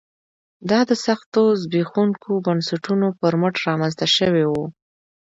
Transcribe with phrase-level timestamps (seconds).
[0.69, 4.53] دا د سختو زبېښونکو بنسټونو پر مټ رامنځته شوی و